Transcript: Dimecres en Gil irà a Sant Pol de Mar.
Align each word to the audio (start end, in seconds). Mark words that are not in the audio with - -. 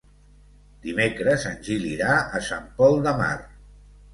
Dimecres 0.85 1.45
en 1.51 1.61
Gil 1.67 1.85
irà 1.91 2.15
a 2.39 2.41
Sant 2.49 2.67
Pol 2.81 2.99
de 3.07 3.15
Mar. 3.21 3.33